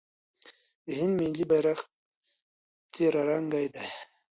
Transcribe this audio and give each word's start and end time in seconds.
د 0.85 0.87
هند 0.99 1.13
ملي 1.21 1.45
بیرغ 1.49 1.79
تیرانګه 2.93 3.61
دی. 3.73 3.87